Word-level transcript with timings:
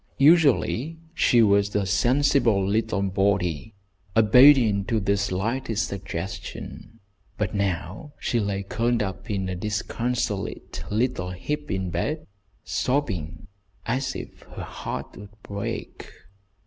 Usually 0.17 0.97
she 1.13 1.43
was 1.43 1.75
a 1.75 1.85
sensible 1.85 2.67
little 2.67 3.03
body, 3.03 3.75
obedient 4.17 4.87
to 4.87 4.99
the 4.99 5.15
slightest 5.15 5.87
suggestion, 5.89 6.99
but 7.37 7.53
now 7.53 8.11
she 8.19 8.39
lay 8.39 8.63
curled 8.63 9.03
up 9.03 9.29
in 9.29 9.47
a 9.47 9.55
disconsolate 9.55 10.83
little 10.89 11.29
heap 11.29 11.69
in 11.69 11.91
bed, 11.91 12.25
sobbing 12.63 13.45
as 13.85 14.15
if 14.15 14.41
her 14.55 14.63
heart 14.63 15.15
would 15.17 15.39
break. 15.43 16.09